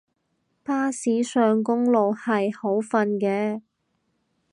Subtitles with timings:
[0.63, 3.61] 巴士上公路係好瞓嘅